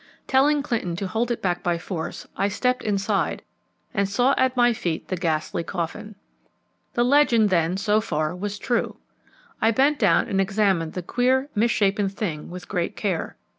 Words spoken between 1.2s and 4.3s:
it back by force, I stepped inside and